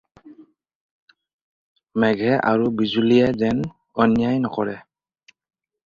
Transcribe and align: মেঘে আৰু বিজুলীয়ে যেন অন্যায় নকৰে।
মেঘে 2.03 2.33
আৰু 2.53 2.73
বিজুলীয়ে 2.81 3.31
যেন 3.45 3.63
অন্যায় 4.07 4.45
নকৰে। 4.49 4.79